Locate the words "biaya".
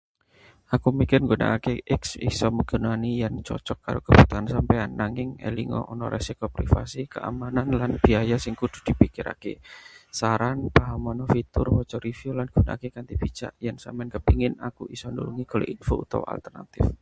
8.03-8.37